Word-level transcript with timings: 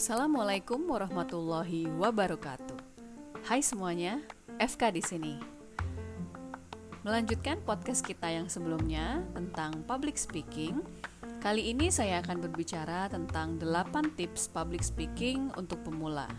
Assalamualaikum 0.00 0.88
warahmatullahi 0.88 1.84
wabarakatuh. 2.00 2.80
Hai 3.44 3.60
semuanya, 3.60 4.24
FK 4.56 4.96
di 4.96 5.04
sini. 5.04 5.34
Melanjutkan 7.04 7.60
podcast 7.68 8.00
kita 8.08 8.32
yang 8.32 8.48
sebelumnya 8.48 9.20
tentang 9.36 9.84
public 9.84 10.16
speaking. 10.16 10.80
Kali 11.44 11.76
ini 11.76 11.92
saya 11.92 12.24
akan 12.24 12.40
berbicara 12.40 13.12
tentang 13.12 13.60
8 13.60 14.16
tips 14.16 14.48
public 14.48 14.80
speaking 14.80 15.52
untuk 15.60 15.84
pemula. 15.84 16.32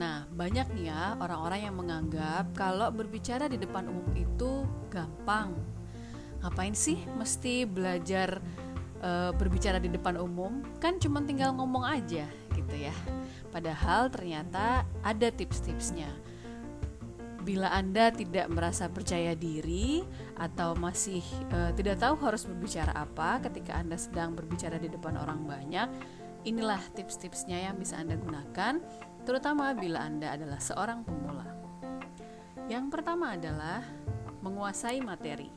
Nah, 0.00 0.24
banyak 0.32 0.72
nih 0.72 0.88
ya 0.88 1.20
orang-orang 1.20 1.68
yang 1.68 1.76
menganggap 1.76 2.56
kalau 2.56 2.88
berbicara 2.88 3.52
di 3.52 3.60
depan 3.60 3.84
umum 3.84 4.16
itu 4.16 4.64
gampang. 4.88 5.52
Ngapain 6.40 6.72
sih 6.72 7.04
mesti 7.20 7.68
belajar 7.68 8.40
e, 8.96 9.28
berbicara 9.36 9.76
di 9.76 9.92
depan 9.92 10.16
umum? 10.16 10.64
Kan 10.80 10.96
cuma 10.96 11.20
tinggal 11.20 11.52
ngomong 11.52 11.84
aja 11.84 12.24
gitu 12.56 12.88
ya. 12.88 12.94
Padahal 13.52 14.08
ternyata 14.08 14.88
ada 15.04 15.28
tips-tipsnya. 15.28 16.08
Bila 17.42 17.74
Anda 17.74 18.14
tidak 18.14 18.46
merasa 18.54 18.86
percaya 18.86 19.34
diri 19.34 20.06
atau 20.38 20.78
masih 20.78 21.20
e, 21.50 21.74
tidak 21.74 21.98
tahu 21.98 22.14
harus 22.22 22.46
berbicara 22.46 22.94
apa 22.94 23.42
ketika 23.42 23.74
Anda 23.76 23.98
sedang 23.98 24.38
berbicara 24.38 24.78
di 24.78 24.86
depan 24.86 25.18
orang 25.18 25.42
banyak, 25.42 25.90
inilah 26.46 26.78
tips-tipsnya 26.94 27.66
yang 27.66 27.76
bisa 27.82 27.98
Anda 27.98 28.14
gunakan, 28.14 28.78
terutama 29.26 29.74
bila 29.74 30.06
Anda 30.06 30.38
adalah 30.38 30.62
seorang 30.62 31.02
pemula. 31.02 31.50
Yang 32.70 32.94
pertama 32.94 33.34
adalah 33.34 33.82
menguasai 34.38 35.02
materi. 35.02 35.50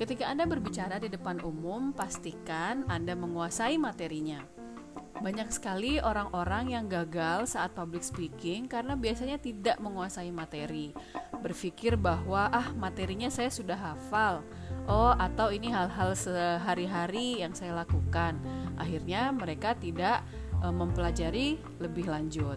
Ketika 0.00 0.32
Anda 0.32 0.48
berbicara 0.48 0.96
di 0.96 1.12
depan 1.12 1.44
umum, 1.44 1.92
pastikan 1.92 2.88
Anda 2.88 3.12
menguasai 3.12 3.76
materinya 3.76 4.59
banyak 5.20 5.52
sekali 5.52 6.00
orang-orang 6.00 6.72
yang 6.72 6.88
gagal 6.88 7.52
saat 7.52 7.76
public 7.76 8.00
speaking 8.00 8.64
karena 8.64 8.96
biasanya 8.96 9.36
tidak 9.36 9.76
menguasai 9.76 10.32
materi. 10.32 10.96
Berpikir 11.44 12.00
bahwa 12.00 12.48
ah 12.48 12.72
materinya 12.72 13.28
saya 13.28 13.52
sudah 13.52 13.76
hafal. 13.76 14.40
Oh, 14.88 15.12
atau 15.12 15.52
ini 15.52 15.68
hal-hal 15.68 16.16
sehari-hari 16.16 17.44
yang 17.44 17.52
saya 17.52 17.76
lakukan. 17.76 18.40
Akhirnya 18.80 19.28
mereka 19.30 19.76
tidak 19.76 20.24
e, 20.56 20.66
mempelajari 20.72 21.60
lebih 21.78 22.08
lanjut. 22.08 22.56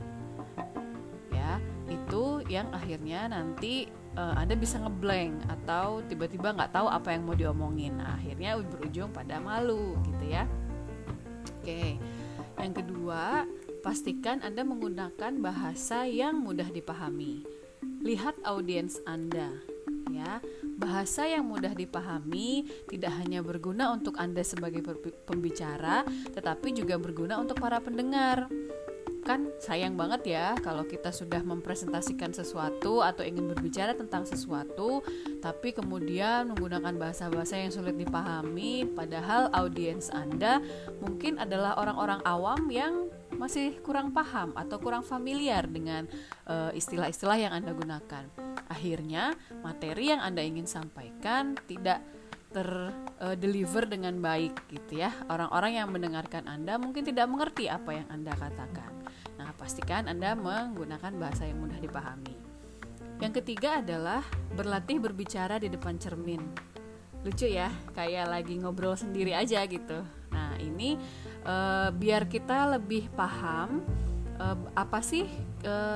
Ya, 1.30 1.60
itu 1.92 2.42
yang 2.48 2.72
akhirnya 2.72 3.28
nanti 3.28 3.92
e, 3.92 4.24
Anda 4.24 4.56
bisa 4.56 4.80
ngeblank 4.80 5.52
atau 5.52 6.00
tiba-tiba 6.08 6.56
nggak 6.56 6.72
tahu 6.72 6.88
apa 6.88 7.12
yang 7.12 7.28
mau 7.28 7.36
diomongin. 7.36 8.00
Akhirnya 8.00 8.56
berujung 8.56 9.12
pada 9.12 9.38
malu 9.44 10.00
gitu 10.08 10.32
ya. 10.32 10.48
Oke. 11.60 12.00
Yang 12.60 12.84
kedua, 12.86 13.44
pastikan 13.82 14.40
Anda 14.46 14.64
menggunakan 14.64 15.34
bahasa 15.42 16.06
yang 16.08 16.40
mudah 16.40 16.70
dipahami. 16.72 17.44
Lihat 18.04 18.40
audiens 18.44 19.00
Anda, 19.04 19.52
ya. 20.12 20.40
Bahasa 20.80 21.28
yang 21.28 21.48
mudah 21.48 21.72
dipahami 21.72 22.68
tidak 22.92 23.14
hanya 23.24 23.40
berguna 23.40 23.92
untuk 23.92 24.20
Anda 24.20 24.44
sebagai 24.44 24.84
pembicara, 25.24 26.04
tetapi 26.34 26.76
juga 26.76 27.00
berguna 27.00 27.40
untuk 27.40 27.60
para 27.60 27.80
pendengar 27.80 28.48
kan 29.24 29.50
sayang 29.58 29.96
banget 29.96 30.36
ya 30.36 30.48
kalau 30.60 30.84
kita 30.84 31.10
sudah 31.10 31.40
mempresentasikan 31.42 32.36
sesuatu 32.36 33.00
atau 33.00 33.24
ingin 33.24 33.48
berbicara 33.50 33.96
tentang 33.96 34.28
sesuatu 34.28 35.00
tapi 35.40 35.72
kemudian 35.72 36.52
menggunakan 36.52 36.94
bahasa-bahasa 37.00 37.58
yang 37.58 37.72
sulit 37.72 37.96
dipahami 37.96 38.86
padahal 38.92 39.48
audiens 39.56 40.12
Anda 40.12 40.60
mungkin 41.00 41.40
adalah 41.40 41.80
orang-orang 41.80 42.22
awam 42.28 42.68
yang 42.68 43.08
masih 43.36 43.82
kurang 43.82 44.14
paham 44.14 44.54
atau 44.54 44.78
kurang 44.78 45.02
familiar 45.02 45.66
dengan 45.66 46.06
uh, 46.48 46.72
istilah-istilah 46.72 47.38
yang 47.38 47.54
Anda 47.54 47.74
gunakan. 47.74 48.24
Akhirnya 48.70 49.34
materi 49.62 50.14
yang 50.14 50.22
Anda 50.22 50.46
ingin 50.46 50.70
sampaikan 50.70 51.58
tidak 51.68 52.02
terdeliver 52.54 53.84
uh, 53.84 53.90
dengan 53.90 54.16
baik 54.22 54.70
gitu 54.70 55.02
ya. 55.02 55.12
Orang-orang 55.28 55.82
yang 55.82 55.90
mendengarkan 55.90 56.46
Anda 56.46 56.78
mungkin 56.78 57.04
tidak 57.04 57.28
mengerti 57.28 57.68
apa 57.68 57.92
yang 57.98 58.08
Anda 58.14 58.32
katakan. 58.38 59.03
Pastikan 59.64 60.12
Anda 60.12 60.36
menggunakan 60.36 61.16
bahasa 61.16 61.48
yang 61.48 61.64
mudah 61.64 61.80
dipahami. 61.80 62.36
Yang 63.24 63.40
ketiga 63.40 63.80
adalah 63.80 64.20
berlatih 64.60 65.00
berbicara 65.00 65.56
di 65.56 65.72
depan 65.72 65.96
cermin. 65.96 66.44
Lucu 67.24 67.48
ya, 67.48 67.72
kayak 67.96 68.28
lagi 68.28 68.60
ngobrol 68.60 69.00
sendiri 69.00 69.32
aja 69.32 69.64
gitu. 69.64 70.04
Nah, 70.36 70.60
ini 70.60 71.00
uh, 71.48 71.96
biar 71.96 72.28
kita 72.28 72.76
lebih 72.76 73.08
paham 73.16 73.80
uh, 74.36 74.60
apa 74.76 75.00
sih 75.00 75.32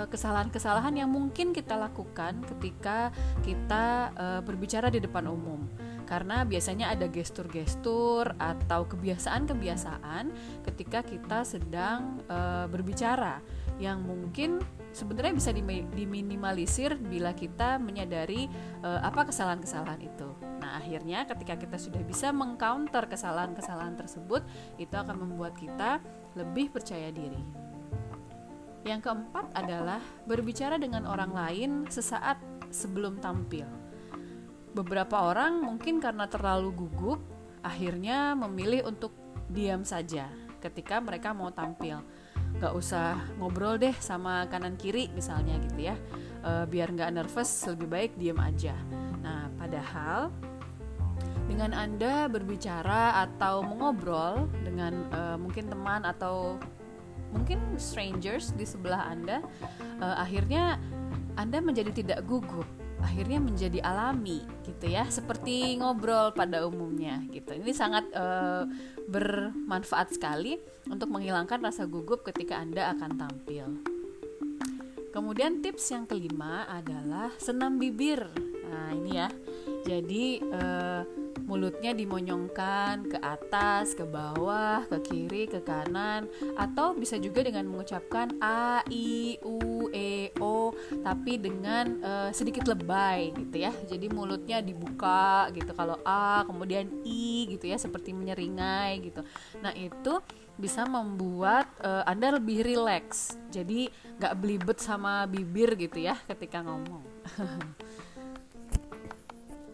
kesalahan-kesalahan 0.08 0.96
yang 0.96 1.12
mungkin 1.12 1.52
kita 1.52 1.76
lakukan 1.76 2.40
ketika 2.56 3.12
kita 3.44 4.16
uh, 4.16 4.40
berbicara 4.40 4.88
di 4.88 5.04
depan 5.04 5.28
umum 5.28 5.68
karena 6.08 6.48
biasanya 6.48 6.96
ada 6.96 7.12
gestur-gestur 7.12 8.32
atau 8.40 8.88
kebiasaan-kebiasaan 8.88 10.32
ketika 10.64 11.04
kita 11.04 11.44
sedang 11.44 12.24
e, 12.32 12.40
berbicara 12.72 13.44
yang 13.78 14.02
mungkin 14.08 14.64
sebenarnya 14.96 15.36
bisa 15.36 15.52
diminimalisir 15.94 16.96
bila 16.98 17.36
kita 17.36 17.76
menyadari 17.78 18.48
e, 18.82 18.90
apa 19.04 19.28
kesalahan-kesalahan 19.28 20.02
itu. 20.02 20.32
Nah, 20.64 20.80
akhirnya 20.80 21.28
ketika 21.28 21.60
kita 21.60 21.76
sudah 21.78 22.02
bisa 22.08 22.32
mengcounter 22.32 23.06
kesalahan-kesalahan 23.12 24.00
tersebut, 24.00 24.48
itu 24.80 24.96
akan 24.96 25.28
membuat 25.28 25.60
kita 25.60 26.00
lebih 26.40 26.72
percaya 26.72 27.12
diri. 27.12 27.67
Yang 28.88 29.12
keempat 29.12 29.52
adalah 29.52 30.00
berbicara 30.24 30.80
dengan 30.80 31.04
orang 31.04 31.36
lain 31.36 31.72
sesaat 31.92 32.40
sebelum 32.72 33.20
tampil. 33.20 33.68
Beberapa 34.72 35.28
orang 35.28 35.60
mungkin 35.60 36.00
karena 36.00 36.32
terlalu 36.32 36.72
gugup 36.72 37.20
akhirnya 37.60 38.32
memilih 38.40 38.88
untuk 38.88 39.12
diam 39.52 39.84
saja 39.84 40.32
ketika 40.64 41.04
mereka 41.04 41.36
mau 41.36 41.52
tampil. 41.52 42.00
Nggak 42.58 42.74
usah 42.80 43.20
ngobrol 43.36 43.76
deh 43.76 43.92
sama 44.00 44.48
kanan 44.48 44.80
kiri 44.80 45.12
misalnya 45.12 45.60
gitu 45.68 45.92
ya. 45.92 45.96
E, 46.40 46.64
biar 46.72 46.88
nggak 46.96 47.12
nervous 47.12 47.68
lebih 47.68 47.92
baik 47.92 48.12
diam 48.16 48.40
aja. 48.40 48.72
Nah 49.20 49.52
padahal 49.60 50.32
dengan 51.52 51.76
anda 51.76 52.32
berbicara 52.32 53.20
atau 53.28 53.68
mengobrol 53.68 54.48
dengan 54.64 55.12
e, 55.12 55.22
mungkin 55.36 55.68
teman 55.68 56.08
atau 56.08 56.56
mungkin 57.32 57.60
strangers 57.76 58.56
di 58.56 58.64
sebelah 58.64 59.12
anda 59.12 59.44
e, 60.00 60.06
akhirnya 60.06 60.80
anda 61.36 61.60
menjadi 61.60 61.92
tidak 61.92 62.20
gugup 62.26 62.66
akhirnya 63.02 63.38
menjadi 63.38 63.80
alami 63.86 64.42
gitu 64.66 64.90
ya. 64.90 65.06
Seperti 65.08 65.78
ngobrol 65.78 66.34
pada 66.34 66.66
umumnya 66.66 67.22
gitu. 67.30 67.54
Ini 67.54 67.72
sangat 67.74 68.10
uh, 68.14 68.66
bermanfaat 69.08 70.18
sekali 70.18 70.58
untuk 70.90 71.14
menghilangkan 71.14 71.62
rasa 71.62 71.86
gugup 71.86 72.26
ketika 72.26 72.58
anda 72.58 72.94
akan 72.94 73.12
tampil. 73.18 73.68
Kemudian 75.14 75.66
tips 75.66 75.94
yang 75.94 76.06
kelima 76.06 76.70
adalah 76.70 77.34
senam 77.42 77.82
bibir. 77.82 78.22
Nah 78.70 78.94
ini 78.94 79.12
ya. 79.18 79.30
Jadi 79.88 80.42
uh, 80.42 81.02
mulutnya 81.46 81.94
dimonyongkan 81.94 83.08
ke 83.12 83.18
atas, 83.22 83.94
ke 83.94 84.04
bawah, 84.08 84.88
ke 84.90 84.98
kiri, 85.06 85.44
ke 85.46 85.62
kanan, 85.62 86.26
atau 86.58 86.98
bisa 86.98 87.20
juga 87.22 87.46
dengan 87.46 87.70
mengucapkan 87.70 88.34
a, 88.42 88.82
i, 88.90 89.38
u, 89.46 89.88
e, 89.94 90.34
o, 90.42 90.74
tapi 91.06 91.38
dengan 91.38 91.86
uh, 92.02 92.30
sedikit 92.34 92.66
lebay 92.66 93.36
gitu 93.36 93.68
ya. 93.68 93.72
Jadi 93.86 94.10
mulutnya 94.10 94.64
dibuka 94.64 95.52
gitu 95.54 95.72
kalau 95.78 96.02
a, 96.02 96.42
kemudian 96.48 96.90
i 97.06 97.46
gitu 97.52 97.70
ya, 97.70 97.78
seperti 97.78 98.16
menyeringai 98.16 99.00
gitu. 99.04 99.22
Nah 99.62 99.76
itu 99.78 100.20
bisa 100.58 100.90
membuat 100.90 101.70
uh, 101.86 102.02
anda 102.10 102.34
lebih 102.34 102.66
rileks. 102.66 103.38
Jadi 103.54 103.94
nggak 104.18 104.34
belibet 104.42 104.78
sama 104.82 105.30
bibir 105.30 105.78
gitu 105.78 106.02
ya 106.02 106.18
ketika 106.26 106.66
ngomong. 106.66 107.06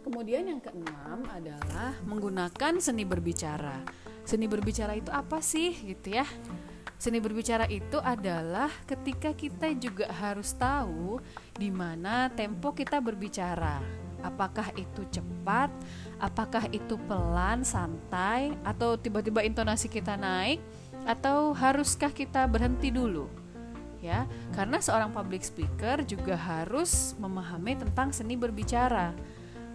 Kemudian 0.04 0.44
yang 0.52 0.60
keenam 0.60 1.24
adalah 1.32 1.96
menggunakan 2.04 2.76
seni 2.84 3.08
berbicara. 3.08 3.80
Seni 4.28 4.52
berbicara 4.52 5.00
itu 5.00 5.08
apa 5.08 5.40
sih 5.40 5.72
gitu 5.80 6.20
ya? 6.20 6.28
Seni 7.00 7.24
berbicara 7.24 7.68
itu 7.72 8.04
adalah 8.04 8.68
ketika 8.84 9.32
kita 9.32 9.72
juga 9.80 10.12
harus 10.12 10.52
tahu 10.56 11.24
di 11.56 11.72
mana 11.72 12.28
tempo 12.32 12.76
kita 12.76 13.00
berbicara. 13.00 13.80
Apakah 14.24 14.72
itu 14.76 15.04
cepat, 15.12 15.72
apakah 16.20 16.68
itu 16.72 16.96
pelan, 17.08 17.64
santai, 17.64 18.56
atau 18.64 18.96
tiba-tiba 18.96 19.44
intonasi 19.44 19.92
kita 19.92 20.16
naik, 20.16 20.64
atau 21.04 21.52
haruskah 21.52 22.12
kita 22.12 22.48
berhenti 22.48 22.88
dulu? 22.88 23.28
Ya, 24.00 24.28
karena 24.56 24.80
seorang 24.84 25.12
public 25.12 25.44
speaker 25.48 26.04
juga 26.08 26.36
harus 26.36 27.16
memahami 27.20 27.84
tentang 27.84 28.12
seni 28.16 28.36
berbicara 28.36 29.16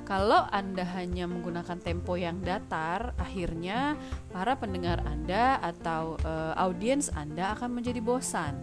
Kalau 0.09 0.49
Anda 0.49 0.89
hanya 0.97 1.29
menggunakan 1.29 1.85
tempo 1.85 2.17
yang 2.17 2.41
datar, 2.41 3.13
akhirnya 3.21 3.93
para 4.33 4.57
pendengar 4.57 5.05
Anda 5.05 5.61
atau 5.61 6.17
uh, 6.25 6.57
audiens 6.57 7.13
Anda 7.13 7.53
akan 7.53 7.77
menjadi 7.77 8.01
bosan. 8.01 8.57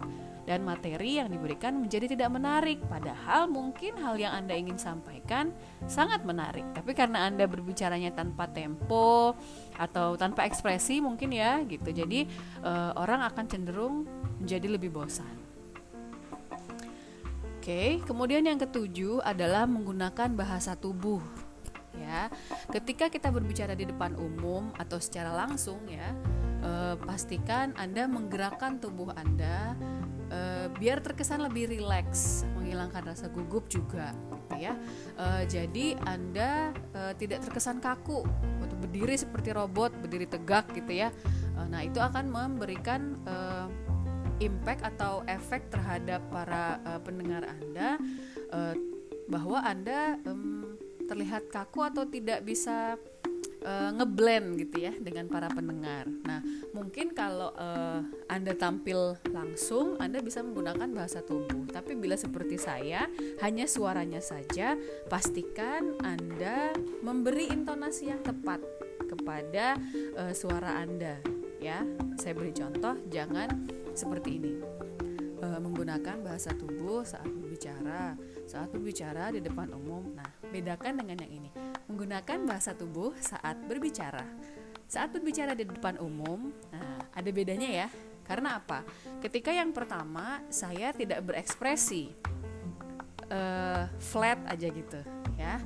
Dan 0.46 0.62
materi 0.62 1.18
yang 1.18 1.30
diberikan 1.30 1.74
menjadi 1.78 2.14
tidak 2.14 2.30
menarik. 2.34 2.78
Padahal 2.86 3.50
mungkin 3.50 3.98
hal 3.98 4.14
yang 4.14 4.30
Anda 4.34 4.54
ingin 4.54 4.78
sampaikan 4.78 5.50
sangat 5.90 6.22
menarik. 6.22 6.66
Tapi 6.70 6.94
karena 6.94 7.26
Anda 7.30 7.50
berbicaranya 7.50 8.14
tanpa 8.14 8.50
tempo 8.50 9.34
atau 9.74 10.14
tanpa 10.18 10.46
ekspresi 10.46 11.02
mungkin 11.02 11.34
ya 11.34 11.62
gitu. 11.66 11.90
Jadi 11.90 12.26
uh, 12.62 12.94
orang 12.94 13.26
akan 13.26 13.44
cenderung 13.46 14.06
menjadi 14.38 14.66
lebih 14.70 14.94
bosan 14.94 15.45
Oke, 17.66 17.98
kemudian 18.06 18.46
yang 18.46 18.62
ketujuh 18.62 19.26
adalah 19.26 19.66
menggunakan 19.66 20.38
bahasa 20.38 20.78
tubuh. 20.78 21.18
Ya, 21.98 22.30
ketika 22.70 23.10
kita 23.10 23.26
berbicara 23.26 23.74
di 23.74 23.90
depan 23.90 24.14
umum 24.14 24.70
atau 24.78 25.02
secara 25.02 25.34
langsung 25.34 25.82
ya, 25.90 26.14
eh, 26.62 26.94
pastikan 26.94 27.74
Anda 27.74 28.06
menggerakkan 28.06 28.78
tubuh 28.78 29.10
Anda 29.18 29.74
uh, 30.30 30.70
biar 30.78 31.02
terkesan 31.02 31.42
lebih 31.42 31.74
rileks, 31.74 32.46
menghilangkan 32.54 33.02
rasa 33.02 33.26
gugup 33.34 33.66
juga, 33.66 34.14
gitu 34.14 34.70
ya. 34.70 34.78
Uh, 35.18 35.42
jadi 35.50 35.98
anda 36.06 36.70
uh, 36.94 37.18
tidak 37.18 37.46
terkesan 37.46 37.82
kaku 37.82 38.22
untuk 38.62 38.78
berdiri 38.78 39.18
seperti 39.18 39.50
robot, 39.54 39.90
berdiri 39.98 40.30
tegak, 40.30 40.70
gitu 40.70 41.02
ya. 41.02 41.10
Uh, 41.58 41.66
nah 41.66 41.82
itu 41.82 41.98
akan 41.98 42.30
memberikan 42.30 43.18
uh, 43.26 43.66
impact 44.40 44.82
atau 44.84 45.24
efek 45.26 45.68
terhadap 45.72 46.20
para 46.28 46.80
uh, 46.84 47.00
pendengar 47.00 47.44
anda 47.46 47.96
uh, 48.52 48.74
bahwa 49.26 49.58
anda 49.64 50.20
um, 50.28 50.78
terlihat 51.06 51.48
kaku 51.48 51.86
atau 51.86 52.02
tidak 52.06 52.42
bisa 52.42 52.98
uh, 53.66 53.90
ngeblend 53.94 54.58
gitu 54.62 54.86
ya 54.86 54.92
dengan 54.98 55.26
para 55.26 55.50
pendengar. 55.50 56.06
Nah, 56.26 56.42
mungkin 56.74 57.14
kalau 57.14 57.54
uh, 57.54 58.02
Anda 58.30 58.54
tampil 58.54 59.18
langsung, 59.30 59.98
Anda 60.02 60.22
bisa 60.22 60.42
menggunakan 60.42 60.90
bahasa 60.94 61.22
tubuh. 61.22 61.66
Tapi 61.70 61.98
bila 61.98 62.18
seperti 62.18 62.58
saya, 62.58 63.10
hanya 63.42 63.66
suaranya 63.66 64.22
saja, 64.22 64.78
pastikan 65.10 65.98
Anda 66.02 66.74
memberi 67.02 67.50
intonasi 67.50 68.14
yang 68.14 68.22
tepat 68.22 68.62
kepada 69.06 69.78
uh, 70.18 70.32
suara 70.34 70.82
Anda. 70.82 71.18
Ya, 71.62 71.82
saya 72.20 72.36
beri 72.36 72.52
contoh, 72.52 73.00
jangan 73.08 73.48
seperti 73.96 74.30
ini. 74.38 74.54
Uh, 75.36 75.60
menggunakan 75.60 76.24
bahasa 76.24 76.52
tubuh 76.56 77.04
saat 77.04 77.28
berbicara, 77.28 78.16
saat 78.48 78.72
berbicara 78.72 79.32
di 79.36 79.44
depan 79.44 79.68
umum. 79.72 80.16
Nah, 80.16 80.28
bedakan 80.48 80.96
dengan 80.96 81.20
yang 81.24 81.32
ini 81.44 81.50
menggunakan 81.86 82.48
bahasa 82.48 82.74
tubuh 82.74 83.14
saat 83.18 83.56
berbicara. 83.64 84.24
Saat 84.86 85.14
berbicara 85.14 85.52
di 85.58 85.66
depan 85.66 85.98
umum, 85.98 86.54
nah, 86.70 86.98
ada 87.14 87.30
bedanya 87.30 87.86
ya. 87.86 87.88
Karena 88.26 88.58
apa? 88.58 88.82
Ketika 89.22 89.54
yang 89.54 89.70
pertama 89.70 90.42
saya 90.50 90.90
tidak 90.90 91.22
berekspresi, 91.26 92.10
uh, 93.30 93.86
flat 94.02 94.38
aja 94.50 94.66
gitu, 94.66 95.00
ya. 95.38 95.62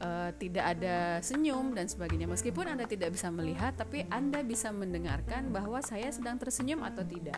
Uh, 0.00 0.32
tidak 0.40 0.64
ada 0.64 1.20
senyum 1.20 1.76
dan 1.76 1.84
sebagainya. 1.84 2.24
Meskipun 2.24 2.72
Anda 2.72 2.88
tidak 2.88 3.12
bisa 3.14 3.28
melihat, 3.28 3.76
tapi 3.76 4.08
Anda 4.08 4.40
bisa 4.40 4.72
mendengarkan 4.72 5.52
bahwa 5.52 5.84
saya 5.84 6.08
sedang 6.08 6.40
tersenyum 6.40 6.80
atau 6.80 7.04
tidak. 7.04 7.36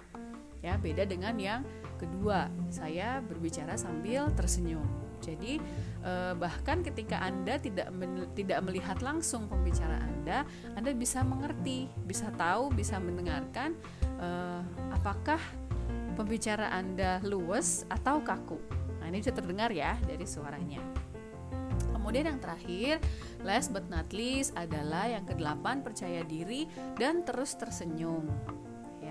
Ya, 0.62 0.78
beda 0.78 1.02
dengan 1.04 1.34
yang 1.36 1.66
kedua, 1.98 2.46
saya 2.70 3.18
berbicara 3.18 3.74
sambil 3.74 4.30
tersenyum. 4.38 4.86
Jadi 5.22 5.62
eh, 6.02 6.34
bahkan 6.34 6.82
ketika 6.82 7.22
Anda 7.22 7.58
tidak 7.62 7.94
men 7.94 8.26
tidak 8.34 8.58
melihat 8.66 8.98
langsung 9.02 9.46
pembicara 9.46 10.02
Anda, 10.02 10.42
Anda 10.74 10.90
bisa 10.94 11.22
mengerti, 11.22 11.86
bisa 12.06 12.30
tahu, 12.34 12.74
bisa 12.74 12.98
mendengarkan 12.98 13.78
eh, 14.18 14.62
apakah 14.90 15.38
pembicara 16.18 16.74
Anda 16.74 17.22
luwes 17.22 17.86
atau 17.86 18.22
kaku. 18.22 18.58
Nah, 18.98 19.10
ini 19.10 19.22
bisa 19.22 19.34
terdengar 19.34 19.70
ya 19.70 19.98
dari 20.06 20.26
suaranya. 20.26 20.82
Kemudian 21.94 22.34
yang 22.34 22.42
terakhir, 22.42 22.98
last 23.46 23.70
but 23.70 23.86
not 23.86 24.10
least 24.10 24.50
adalah 24.58 25.06
yang 25.06 25.22
kedelapan 25.22 25.86
percaya 25.86 26.26
diri 26.26 26.66
dan 26.98 27.22
terus 27.22 27.54
tersenyum. 27.54 28.26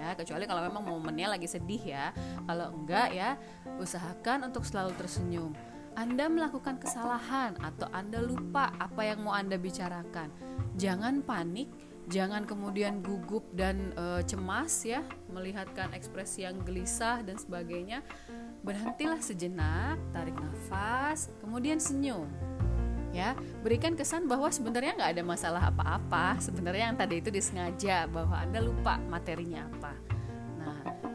Ya, 0.02 0.18
kecuali 0.18 0.50
kalau 0.50 0.66
memang 0.66 0.82
momennya 0.82 1.38
lagi 1.38 1.46
sedih 1.46 1.94
ya. 1.94 2.10
Kalau 2.50 2.74
enggak 2.74 3.14
ya, 3.14 3.38
usahakan 3.78 4.50
untuk 4.50 4.66
selalu 4.66 4.98
tersenyum. 4.98 5.54
Anda 5.94 6.26
melakukan 6.32 6.82
kesalahan 6.82 7.60
atau 7.62 7.86
Anda 7.94 8.24
lupa 8.24 8.74
apa 8.82 9.06
yang 9.06 9.22
mau 9.22 9.38
Anda 9.38 9.62
bicarakan. 9.62 10.34
Jangan 10.80 11.22
panik, 11.22 11.70
jangan 12.08 12.48
kemudian 12.48 13.04
gugup 13.04 13.44
dan 13.54 13.92
e, 13.94 14.24
cemas 14.24 14.72
ya, 14.88 15.04
melihatkan 15.30 15.92
ekspresi 15.92 16.48
yang 16.48 16.64
gelisah 16.64 17.22
dan 17.28 17.36
sebagainya. 17.36 18.02
Berhentilah 18.64 19.20
sejenak, 19.20 20.00
tarik 20.16 20.34
nafas, 20.40 21.30
kemudian 21.44 21.78
senyum. 21.78 22.32
Ya, 23.12 23.36
berikan 23.60 24.00
kesan 24.00 24.32
bahwa 24.32 24.48
sebenarnya 24.48 24.96
nggak 24.96 25.12
ada 25.20 25.24
masalah 25.24 25.64
apa-apa. 25.68 26.40
Sebenarnya 26.40 26.92
yang 26.92 26.98
tadi 26.98 27.20
itu 27.20 27.28
disengaja 27.28 28.08
bahwa 28.08 28.40
Anda 28.40 28.64
lupa 28.64 28.96
materinya 29.12 29.68
apa. 29.68 30.12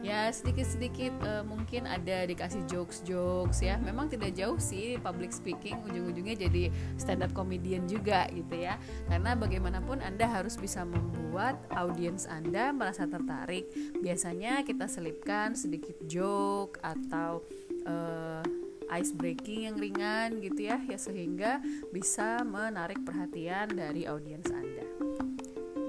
Ya 0.07 0.31
sedikit-sedikit 0.31 1.19
uh, 1.27 1.43
mungkin 1.43 1.83
ada 1.83 2.23
dikasih 2.31 2.63
jokes-jokes 2.71 3.59
ya. 3.59 3.75
Memang 3.83 4.07
tidak 4.07 4.39
jauh 4.39 4.55
sih 4.55 5.03
public 5.03 5.35
speaking 5.35 5.83
ujung-ujungnya 5.83 6.47
jadi 6.47 6.71
stand 6.95 7.27
up 7.27 7.35
comedian 7.35 7.91
juga 7.91 8.31
gitu 8.31 8.55
ya. 8.55 8.79
Karena 9.11 9.35
bagaimanapun 9.35 9.99
anda 10.07 10.31
harus 10.31 10.55
bisa 10.55 10.87
membuat 10.87 11.59
audiens 11.75 12.31
anda 12.31 12.71
merasa 12.71 13.11
tertarik. 13.11 13.67
Biasanya 13.99 14.63
kita 14.63 14.87
selipkan 14.87 15.59
sedikit 15.59 15.99
joke 16.07 16.79
atau 16.87 17.43
uh, 17.91 18.47
ice 18.93 19.13
breaking 19.15 19.71
yang 19.71 19.77
ringan 19.77 20.39
gitu 20.43 20.71
ya 20.71 20.79
ya 20.87 20.99
sehingga 20.99 21.63
bisa 21.91 22.43
menarik 22.47 23.03
perhatian 23.03 23.75
dari 23.75 24.07
audiens 24.07 24.47
anda 24.51 24.87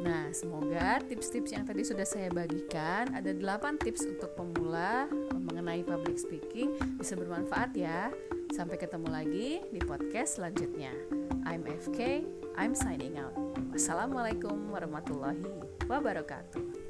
Nah, 0.07 0.31
semoga 0.31 1.03
tips-tips 1.03 1.51
yang 1.51 1.67
tadi 1.67 1.83
sudah 1.83 2.07
saya 2.07 2.31
bagikan 2.31 3.11
ada 3.11 3.35
8 3.35 3.75
tips 3.83 4.07
untuk 4.07 4.31
pemula 4.39 5.11
mengenai 5.35 5.83
public 5.83 6.15
speaking 6.15 6.79
bisa 6.95 7.19
bermanfaat 7.19 7.75
ya. 7.75 8.07
Sampai 8.55 8.79
ketemu 8.79 9.11
lagi 9.11 9.49
di 9.67 9.83
podcast 9.83 10.39
selanjutnya. 10.39 10.95
I'm 11.43 11.67
FK, 11.67 12.23
I'm 12.55 12.71
signing 12.71 13.19
out. 13.19 13.35
Wassalamualaikum 13.75 14.71
warahmatullahi 14.71 15.43
wabarakatuh. 15.91 16.86